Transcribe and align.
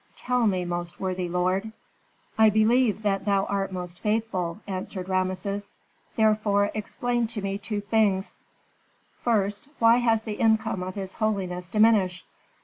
Tell 0.15 0.47
me, 0.47 0.65
most 0.65 0.99
worthy 0.99 1.29
lord." 1.29 1.71
"I 2.35 2.49
believe 2.49 3.03
that 3.03 3.25
thou 3.25 3.45
art 3.45 3.71
most 3.71 3.99
faithful," 4.01 4.59
answered 4.65 5.07
Rameses. 5.07 5.75
"Therefore 6.15 6.71
explain 6.73 7.27
to 7.27 7.41
me 7.43 7.59
two 7.59 7.81
things: 7.81 8.39
first, 9.19 9.67
why 9.77 9.97
has 9.97 10.23
the 10.23 10.39
income 10.41 10.81
of 10.81 10.95
his 10.95 11.13
holiness 11.13 11.69
diminished? 11.69 12.25